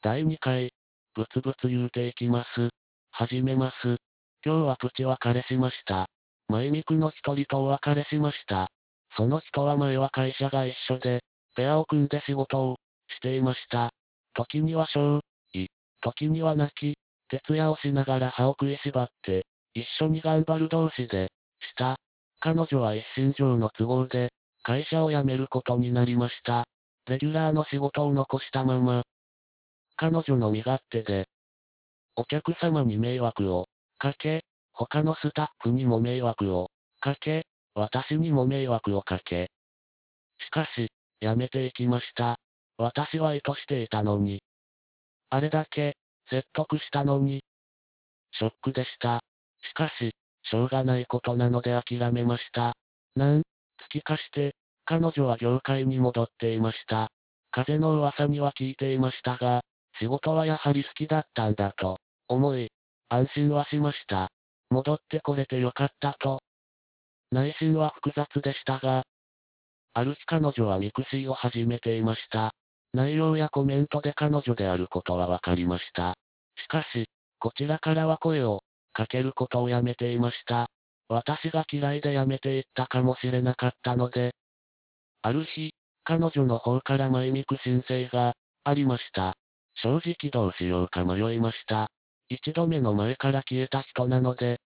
[0.00, 0.72] 第2回、
[1.16, 2.68] ブツブツ言うていきます。
[3.10, 3.74] 始めます。
[4.44, 6.06] 今日はプチ別れしました。
[6.46, 8.68] マイミクの一人とお別れしました。
[9.16, 11.24] その人は前は会社が一緒で、
[11.56, 12.76] ペアを組んで仕事を
[13.08, 13.90] していました。
[14.34, 15.20] 時には笑
[15.54, 15.66] い、
[16.00, 16.96] 時には泣き、
[17.28, 21.26] 徹夜をしながら歯を食いしばって、一緒に頑張る同士で、
[21.58, 21.96] した。
[22.38, 26.68] 彼女は一身上の都合で、会社を辞めることになりました。
[27.08, 29.02] レギュラーの仕事を残したまま、
[30.00, 31.28] 彼女の身勝手で、
[32.14, 33.66] お客様に迷惑を
[33.98, 36.70] かけ、他のスタッフにも迷惑を
[37.00, 39.50] かけ、私にも迷惑をかけ。
[40.38, 42.38] しかし、辞めていきました。
[42.76, 44.40] 私は意図していたのに。
[45.30, 45.96] あれだけ、
[46.30, 47.42] 説得したのに。
[48.38, 49.20] ショックでした。
[49.68, 52.76] しかし、しょうがないことなので諦めました。
[53.16, 53.42] 何ヶ
[53.90, 57.10] 月かして、彼女は業界に戻っていました。
[57.50, 59.62] 風の噂には聞いていましたが、
[59.98, 61.98] 仕事はやはり好きだったんだと、
[62.28, 62.70] 思い、
[63.08, 64.30] 安心はしました。
[64.70, 66.40] 戻ってこれてよかったと。
[67.30, 69.04] 内心は複雑でしたが、
[69.94, 72.54] ある日彼女はミクシーを始めていました。
[72.92, 76.14] 内容やコメントで彼女であることはわかりました。
[76.62, 77.08] しかし、
[77.40, 80.70] こちらからは声をかけることをやめていました。
[81.08, 84.34] 私が嫌いでやめていったかもしれなかったので。
[85.22, 88.34] ある日、彼女の方からマイミク申請が
[88.64, 89.36] ありました。
[89.82, 91.90] 正直どうしようか迷いました。
[92.28, 94.60] 一度目の前から消えた人なので。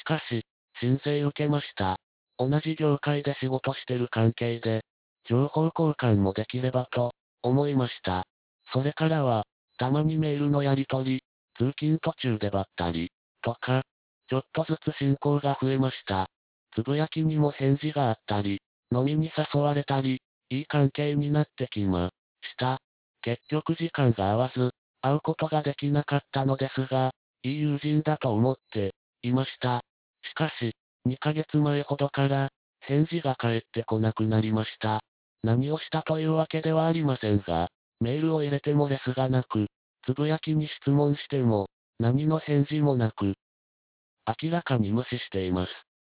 [0.00, 0.44] しかし、
[0.80, 1.98] 申請受けました。
[2.38, 4.84] 同じ業界で仕事してる関係で、
[5.28, 7.12] 情報交換もできればと
[7.42, 8.26] 思いました。
[8.72, 9.44] それからは、
[9.78, 11.24] たまにメールのやり取り、
[11.56, 13.12] 通勤途中でばったり、
[13.42, 13.82] とか、
[14.28, 16.28] ちょっとずつ進行が増えました。
[16.74, 18.62] つぶやきにも返事があったり、
[18.94, 22.10] 飲みに誘われたり、いい関係になってきま
[22.42, 22.80] した。
[23.22, 29.82] 結局時間が合わず、会うことができなかったのですが、いい友人だと思っていました。
[30.30, 30.72] しかし、
[31.08, 32.50] 2ヶ月前ほどから、
[32.80, 35.00] 返事が返ってこなくなりました。
[35.42, 37.68] 何をしたというわけではありませんが、
[38.00, 39.66] メールを入れてもレスがなく、
[40.06, 41.68] つぶやきに質問しても、
[41.98, 43.34] 何の返事もなく、
[44.42, 45.72] 明らかに無視しています。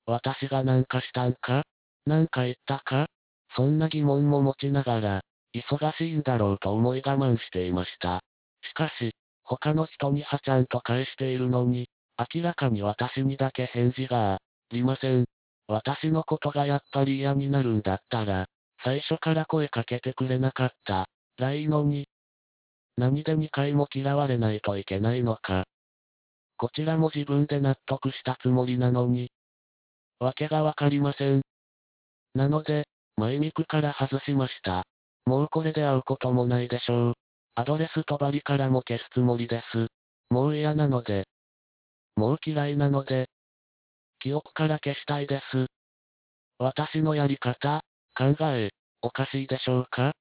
[0.06, 1.64] 私が何かしたんか？
[2.06, 3.08] 何か言ったか？
[3.56, 5.22] そんな疑問も持ちながら、
[5.54, 8.22] 忙しいんだろうと思い我慢していました。
[8.70, 11.90] しかし、他の人にはちゃんと返しているのに、
[12.34, 14.40] 明らかに私にだけ返事があ
[14.72, 15.26] りません。
[15.68, 18.48] 私のことがやっぱり嫌になるんだったら、
[18.84, 22.08] 最初から声かけてくれなかったらいいのに。
[22.98, 25.66] 何で2回も嫌われないといけないのか。
[26.58, 29.32] こちらも自分で納得したつもりなのに。
[30.20, 31.42] わけがわかりません。
[32.36, 32.88] なので、
[33.18, 34.84] マイミクから外しました。
[35.26, 37.14] もうこれで会うこともないでしょう。
[37.56, 39.88] アドレスとバリからも消すつもりです。
[40.30, 41.28] もう嫌なので。
[42.16, 43.30] もう嫌いなので。
[44.20, 45.68] 記憶から消したいです。
[46.58, 47.82] 私のやり方、
[48.18, 48.70] 考え、
[49.02, 50.14] おかしいでしょうか？